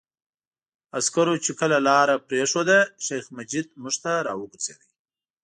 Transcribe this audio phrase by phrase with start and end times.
[0.97, 4.81] عسکرو چې کله لاره پرېښوده، شیخ مجید موږ ته را وګرځېد.